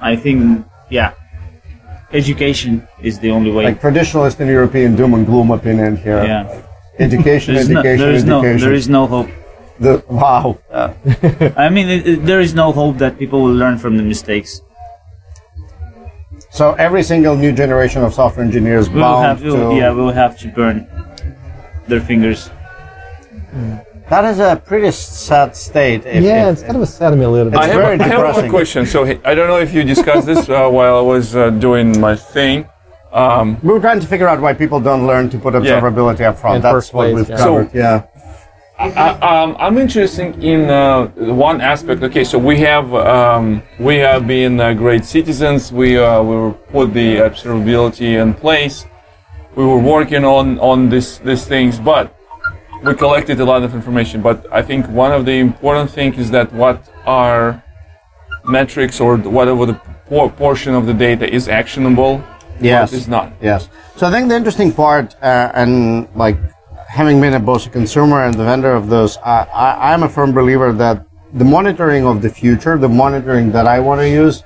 [0.00, 1.12] I think, yeah,
[2.12, 3.64] education is the only way.
[3.64, 6.24] Like traditionalist and European doom and gloom opinion here.
[6.24, 6.62] Yeah.
[6.98, 8.28] education, education, no, there is education.
[8.28, 9.28] No, there is no hope.
[9.80, 10.58] The, wow.
[10.70, 10.92] Uh,
[11.56, 14.60] I mean, it, it, there is no hope that people will learn from the mistakes.
[16.50, 19.76] So every single new generation of software engineers will bound have, to...
[19.76, 20.88] Yeah, will have to burn
[21.86, 22.50] their fingers.
[23.52, 23.84] Mm.
[24.10, 26.06] That is a pretty sad state.
[26.06, 27.60] If, yeah, if, it's kind of a sad me a little bit.
[27.60, 28.86] I have, I have one question.
[28.86, 32.16] So I don't know if you discussed this uh, while I was uh, doing my
[32.16, 32.66] thing.
[33.12, 36.30] Um, we were trying to figure out why people don't learn to put observability yeah.
[36.30, 36.56] up front.
[36.56, 37.36] In That's what place, we've yeah.
[37.36, 37.70] covered.
[37.70, 38.06] So, yeah.
[38.78, 42.02] I, am um, interested in uh, one aspect.
[42.02, 45.72] Okay, so we have um, we have been uh, great citizens.
[45.72, 48.86] We uh, we put the observability in place
[49.58, 52.14] we were working on on this these things, but
[52.82, 54.22] we collected a lot of information.
[54.22, 57.62] But I think one of the important things is that what are
[58.44, 59.74] metrics or whatever the
[60.06, 62.22] por- portion of the data is actionable,
[62.60, 62.90] Yes.
[62.90, 63.32] what is not.
[63.40, 63.68] Yes.
[63.96, 66.36] So I think the interesting part, uh, and like
[66.88, 70.08] having been a both a consumer and the vendor of those, I, I, I'm a
[70.08, 74.44] firm believer that the monitoring of the future, the monitoring that I want to use,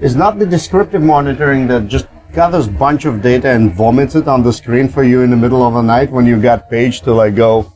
[0.00, 4.42] is not the descriptive monitoring that just gathers bunch of data and vomits it on
[4.42, 7.12] the screen for you in the middle of the night when you got page to
[7.12, 7.70] like go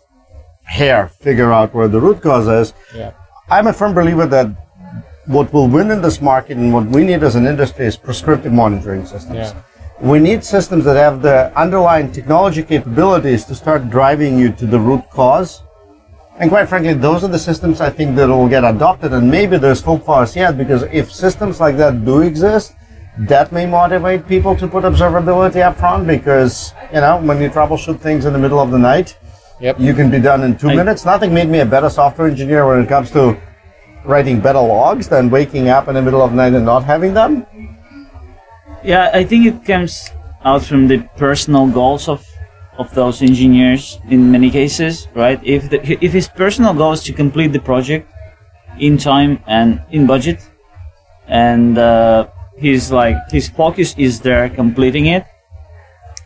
[0.70, 2.74] here, figure out where the root cause is.
[2.94, 3.12] Yeah.
[3.48, 4.46] I'm a firm believer that
[5.26, 8.52] what will win in this market and what we need as an industry is prescriptive
[8.52, 9.36] monitoring systems.
[9.36, 9.62] Yeah.
[10.00, 14.78] We need systems that have the underlying technology capabilities to start driving you to the
[14.78, 15.62] root cause.
[16.38, 19.14] And quite frankly, those are the systems I think that will get adopted.
[19.14, 22.74] And maybe there's hope for us yet because if systems like that do exist,
[23.20, 27.98] that may motivate people to put observability up front because, you know, when you troubleshoot
[27.98, 29.16] things in the middle of the night,
[29.60, 29.80] Yep.
[29.80, 31.04] you can be done in two I- minutes.
[31.04, 33.36] Nothing made me a better software engineer when it comes to
[34.04, 37.14] writing better logs than waking up in the middle of the night and not having
[37.14, 37.46] them.
[38.84, 40.10] Yeah, I think it comes
[40.44, 42.24] out from the personal goals of
[42.78, 45.40] of those engineers in many cases, right?
[45.42, 48.12] If the, if his personal goal is to complete the project
[48.78, 50.46] in time and in budget,
[51.26, 55.24] and uh, he's like his focus is there completing it,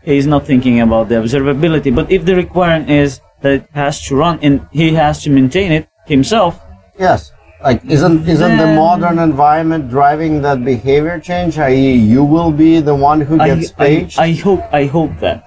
[0.03, 1.95] he's not thinking about the observability.
[1.95, 5.73] But if the requirement is that it has to run and he has to maintain
[5.73, 6.61] it himself,
[6.99, 7.33] Yes.
[7.63, 11.59] Like, isn't isn't the modern environment driving that behavior change?
[11.59, 14.19] I.e., you will be the one who gets I, paged.
[14.19, 15.45] I hope I hope that.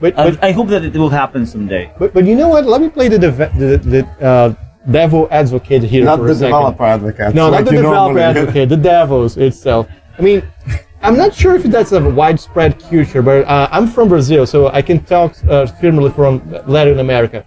[0.00, 1.92] But, I, but, I hope that it will happen someday.
[1.98, 2.66] but, but you know what?
[2.66, 4.54] Let me play the dev- the, the uh,
[4.90, 6.50] devil advocate here not for the a second.
[6.50, 7.34] developer advocate.
[7.34, 9.88] No, like not the you developer advocate, the devils itself.
[10.18, 10.42] I mean,
[11.04, 14.82] I'm not sure if that's a widespread culture, but uh, I'm from Brazil, so I
[14.82, 17.44] can talk uh, firmly from Latin America.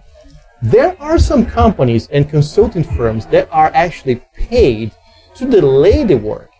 [0.60, 4.92] There are some companies and consulting firms that are actually paid
[5.36, 6.50] to delay the work.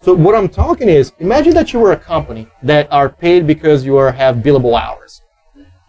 [0.00, 3.84] So what I'm talking is, imagine that you were a company that are paid because
[3.84, 5.20] you are have billable hours.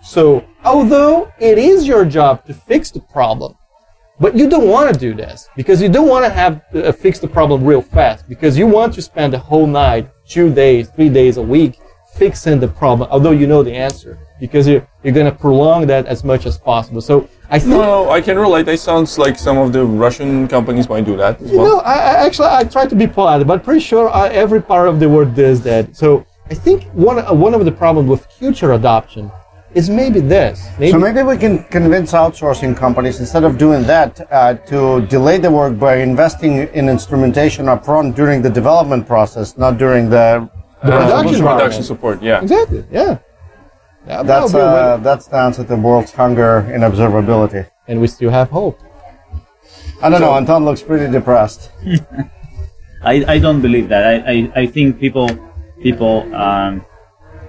[0.03, 3.55] So although it is your job to fix the problem,
[4.19, 7.19] but you don't want to do this because you don't want to have uh, fix
[7.19, 11.10] the problem real fast because you want to spend the whole night, two days, three
[11.10, 11.80] days a week
[12.15, 16.06] fixing the problem, although you know the answer because you're, you're going to prolong that
[16.06, 17.01] as much as possible.
[17.01, 18.65] So I think, No, I can relate.
[18.65, 21.67] That sounds like some of the Russian companies might do that as you well.
[21.67, 24.88] know, I, I actually, I try to be polite, but pretty sure uh, every part
[24.88, 25.95] of the world does that.
[25.95, 29.32] So I think one, uh, one of the problems with future adoption
[29.75, 30.67] is maybe this.
[30.79, 35.38] Maybe, So maybe we can convince outsourcing companies instead of doing that uh, to delay
[35.38, 40.49] the work by investing in instrumentation upfront during the development process, not during the,
[40.83, 42.41] The uh, production solution Production support, yeah.
[42.41, 43.17] exactly, yeah.
[44.07, 47.63] Yeah, That's well, well, uh, that's the answer to the world's hunger in observability.
[47.88, 48.77] and we still have hope.
[50.03, 50.33] I don't know.
[50.35, 51.71] Anton looks pretty depressed.
[53.03, 54.03] I, I don't believe that.
[54.05, 55.29] I, I, I think people
[55.81, 56.85] people um,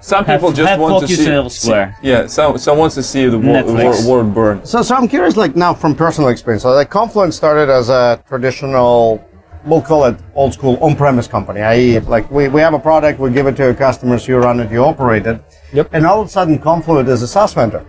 [0.00, 1.30] Some Have- people just have want to see.
[1.30, 1.96] elsewhere.
[2.02, 4.04] see- yeah, some some wants to see the wo- Netflix.
[4.04, 4.60] wo- world burn.
[4.64, 8.20] So, so I'm curious, like now from personal experience, so like Confluent started as a
[8.28, 9.24] traditional,
[9.64, 11.60] we'll call it old school on-premise company.
[11.60, 14.60] I.e., like we, we have a product, we give it to your customers, you run
[14.60, 15.40] it, you operate it,
[15.72, 15.88] Yep.
[15.92, 17.84] and all of a sudden Confluent is a SaaS vendor,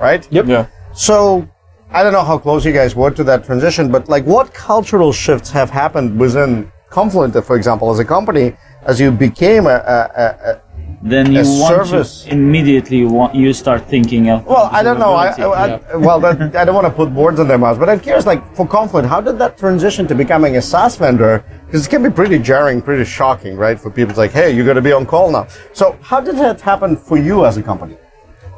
[0.00, 0.26] right?
[0.30, 0.46] Yep.
[0.46, 0.66] Yeah.
[0.92, 1.46] So
[1.92, 5.12] I don't know how close you guys were to that transition, but like what cultural
[5.12, 8.54] shifts have happened within Confluent, for example, as a company,
[8.86, 10.60] as you became a, a, a, a
[11.00, 12.24] then you A want service.
[12.24, 15.14] to immediately want you start thinking of Well, I don't know.
[15.14, 15.90] I, observability.
[15.94, 18.26] I, well, that, I don't want to put words in their mouths, but I'm curious,
[18.26, 21.44] like for Confluent, how did that transition to becoming a SaaS vendor?
[21.66, 23.78] Because it can be pretty jarring, pretty shocking, right?
[23.78, 25.46] For people, it's like, hey, you're going to be on call now.
[25.72, 27.96] So, how did that happen for you as a company?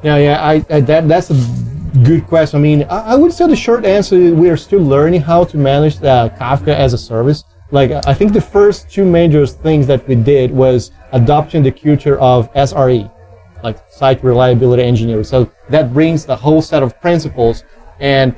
[0.03, 1.35] Yeah, yeah, I, I that that's a
[2.05, 2.59] good question.
[2.59, 5.44] I mean, I, I would say the short answer is we are still learning how
[5.44, 7.44] to manage uh, Kafka as a service.
[7.73, 12.19] Like, I think the first two major things that we did was adopting the culture
[12.19, 13.11] of SRE,
[13.63, 15.25] like site reliability engineering.
[15.25, 17.63] So that brings the whole set of principles.
[18.01, 18.35] And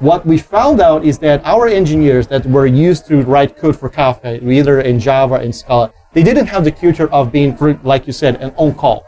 [0.00, 3.88] what we found out is that our engineers that were used to write code for
[3.88, 8.12] Kafka, either in Java and Scala, they didn't have the culture of being, like you
[8.12, 9.06] said, an on-call.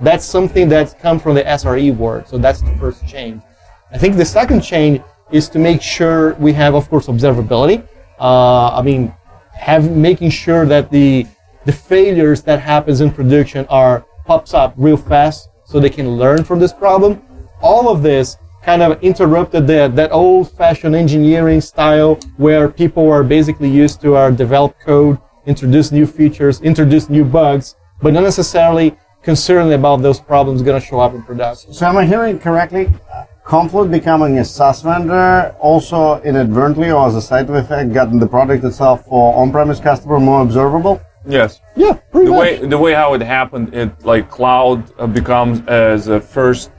[0.00, 2.28] That's something that's come from the SRE word.
[2.28, 3.42] So that's the first change.
[3.90, 5.02] I think the second change
[5.32, 7.86] is to make sure we have, of course, observability.
[8.20, 9.12] Uh, I mean,
[9.56, 11.26] have making sure that the
[11.64, 16.44] the failures that happens in production are pops up real fast, so they can learn
[16.44, 17.22] from this problem.
[17.60, 23.68] All of this kind of interrupted the, that old-fashioned engineering style where people are basically
[23.68, 29.72] used to our develop code, introduce new features, introduce new bugs, but not necessarily concerned
[29.72, 31.72] about those problems going to show up in production.
[31.72, 32.88] So am I hearing correctly?
[33.46, 38.64] Confluent becoming a SaaS vendor also inadvertently or as a side effect gotten the product
[38.64, 41.00] itself for on-premise customer more observable?
[41.24, 41.60] Yes.
[41.76, 42.40] Yeah, pretty the much.
[42.40, 46.72] way the way how it happened, it like cloud uh, becomes as a first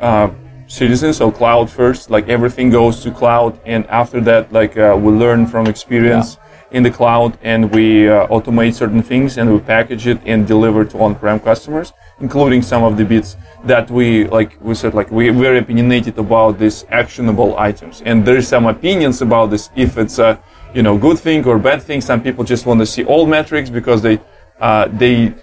[0.00, 0.28] uh,
[0.66, 2.10] citizen, so cloud first.
[2.10, 6.36] Like everything goes to cloud, and after that, like uh, we learn from experience
[6.70, 10.84] in the cloud, and we uh, automate certain things, and we package it and deliver
[10.84, 14.56] to on-prem customers, including some of the bits that we like.
[14.60, 19.22] We said like we very opinionated about these actionable items, and there is some opinions
[19.22, 20.40] about this if it's a
[20.74, 22.00] you know good thing or bad thing.
[22.00, 24.20] Some people just want to see all metrics because they
[24.60, 25.34] uh, they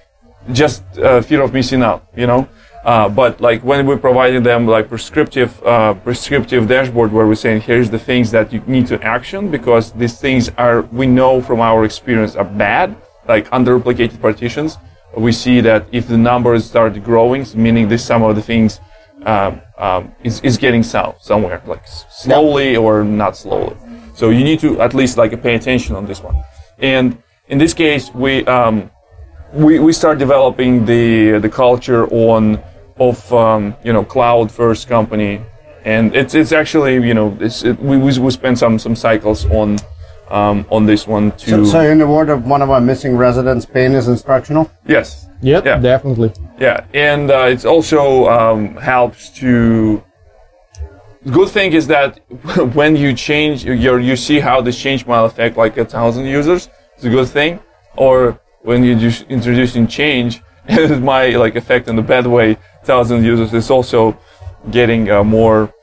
[0.53, 2.47] just uh, fear of missing out, you know.
[2.85, 7.59] Uh, but like when we're providing them like prescriptive uh, prescriptive dashboard where we're saying
[7.59, 11.59] here's the things that you need to action because these things are we know from
[11.59, 12.95] our experience are bad
[13.27, 14.77] like under-replicated partitions
[15.17, 18.79] we see that if the numbers start growing meaning this some of the things
[19.25, 23.75] um, um, is, is getting south somewhere like slowly or not slowly.
[24.13, 26.43] So you need to at least like pay attention on this one.
[26.79, 28.91] And in this case we um,
[29.53, 32.61] we, we start developing the the culture on
[32.99, 35.41] of um, you know cloud first company.
[35.83, 39.45] And it's it's actually you know it's it, we we we spend some some cycles
[39.45, 39.79] on
[40.29, 43.65] um, on this one So, so in the word of one of our missing residents,
[43.65, 44.69] pain is instructional.
[44.85, 45.77] yes Yep, Yeah.
[45.77, 46.31] definitely.
[46.59, 50.03] yeah and uh, it's also um, helps to
[51.23, 52.19] the good thing is that
[52.73, 56.69] when you change your you see how this change might affect like a thousand users
[56.95, 57.59] it's a good thing
[57.95, 63.23] or when you just introducing change it might like affect in a bad way thousand
[63.23, 64.17] users it's also
[64.71, 65.73] getting uh, more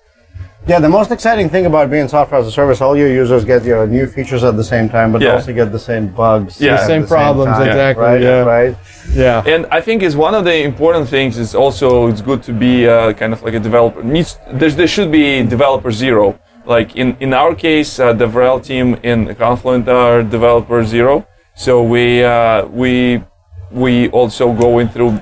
[0.67, 3.65] Yeah, the most exciting thing about being software as a service, all your users get
[3.65, 5.35] your new features at the same time, but Yeah.
[5.35, 6.59] also get the same bugs.
[6.59, 6.77] Yeah.
[6.77, 8.41] The same the problems, time, exactly, Right, yeah.
[8.57, 8.75] right.
[9.13, 9.43] Yeah.
[9.55, 12.89] and I think is one of the important things is also it's good to be
[12.89, 14.03] uh, kind of like a developer.
[14.03, 16.35] Needs there's, there should be developer zero.
[16.65, 21.27] Like in in our case, uh, the DevRel team in Confluent are developer zero.
[21.55, 23.23] So we uh, we
[23.71, 25.21] we also going through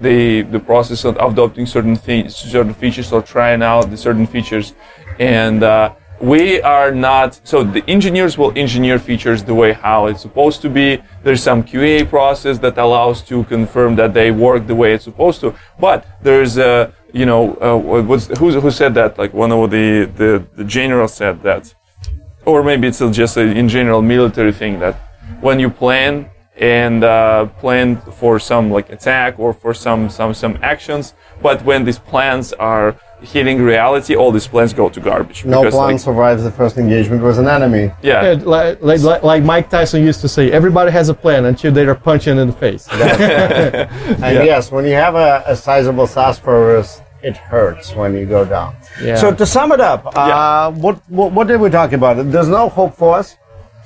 [0.00, 4.74] the the process of adopting certain things, certain features, or trying out the certain features,
[5.18, 7.40] and uh, we are not.
[7.44, 11.02] So the engineers will engineer features the way how it's supposed to be.
[11.22, 15.40] There's some QA process that allows to confirm that they work the way it's supposed
[15.40, 15.54] to.
[15.78, 19.18] But there's a you know uh, what's who who said that?
[19.18, 21.74] Like one of the the, the general said that,
[22.46, 24.96] or maybe it's just a, in general military thing that
[25.40, 26.29] when you plan
[26.60, 31.84] and uh, plan for some like attack or for some some some actions, but when
[31.84, 35.44] these plans are hitting reality, all these plans go to garbage.
[35.44, 37.92] No because, plan like, survives the first engagement with an enemy.
[38.02, 41.44] yeah, Yeah, like, like, like- like Mike Tyson used to say, everybody has a plan
[41.44, 42.88] until they are punched in the face.
[42.92, 48.44] And yes, when you have a, a sizable SaaS service, it hurts when you go
[48.44, 48.74] down.
[49.02, 49.16] Yeah.
[49.16, 52.30] So to sum it up, uh, what, what what did we talk about?
[52.30, 53.36] There's no hope for us.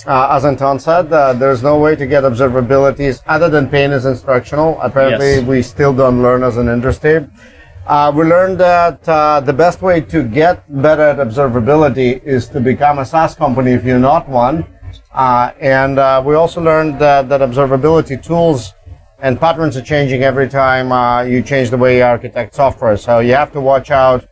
[0.06, 4.04] Uh, as Anton said, uh, there's no way to get observabilities other than pain is
[4.04, 4.78] instructional.
[4.82, 5.44] Apparently, Yes.
[5.44, 7.26] we still don't learn as an industry.
[7.86, 12.60] Uh, we learned that uh, the best way to get better at observability is to
[12.60, 14.66] become a SaaS company if you're not one.
[15.14, 18.74] Uh, and uh, we also learned that, that observability tools
[19.20, 22.96] and patterns are changing every time uh, you change the way you architect software.
[22.96, 24.26] So you have to watch out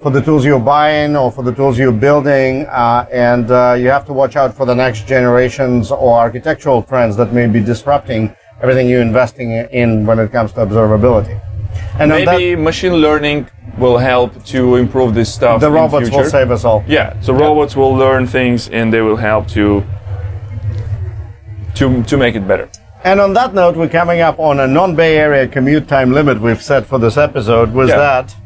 [0.00, 3.88] for the tools you're buying or for the tools you're building, uh, and uh, you
[3.88, 8.34] have to watch out for the next generations or architectural trends that may be disrupting
[8.62, 11.40] everything you're investing in when it comes to observability.
[11.98, 15.60] And maybe machine learning will help to improve this stuff.
[15.60, 16.84] that, the robots will save us all.
[16.86, 19.84] Yeah, so robots will learn things and they will help to
[21.74, 22.68] to to make it better.
[23.04, 26.62] And on that note, we're coming up on a non-Bay Area commute time limit we've
[26.62, 27.72] set for this episode.
[27.72, 27.96] Was Yeah.
[27.98, 28.36] that?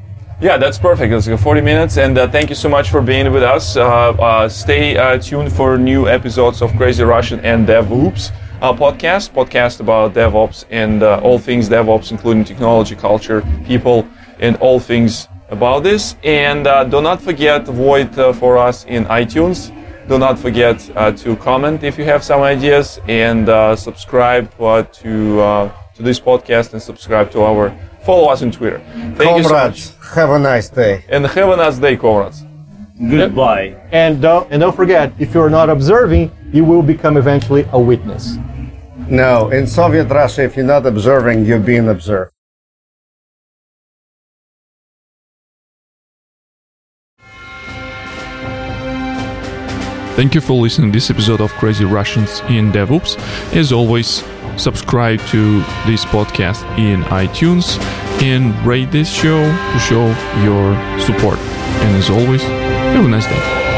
[0.40, 1.12] Yeah, that's perfect.
[1.12, 3.76] It's like 40 minutes, and uh, thank you so much for being with us.
[3.76, 8.32] Uh, uh, stay uh, tuned for new episodes of Crazy Russians in DevOps
[8.62, 14.56] uh, podcast, podcast about DevOps and uh, all things DevOps, including technology, culture, people, and
[14.56, 16.16] all things about this.
[16.24, 19.76] And do not forget vote for us in iTunes.
[20.08, 20.78] Do not forget
[21.18, 23.46] to comment if you have some ideas, and
[23.78, 25.70] subscribe to
[26.00, 27.76] to this podcast and subscribe to our.
[28.04, 28.80] Follow us on Twitter.
[29.16, 29.90] Thank you so much.
[30.14, 31.04] Have a nice day.
[31.08, 32.42] And have a nice day, comrades.
[32.98, 33.80] Goodbye.
[33.92, 38.36] and, don't, and don't forget, if you're not observing, you will become eventually a witness.
[39.08, 42.32] No, in Soviet Russia, if you're not observing, you're being observed.
[50.16, 53.16] Thank you for listening to this episode of Crazy Russians in DevOps.
[53.56, 54.22] As always,
[54.58, 57.78] subscribe to this podcast in iTunes
[58.22, 60.06] and rate this show to show
[60.42, 61.38] your support.
[61.38, 63.69] And as always, have a nice day.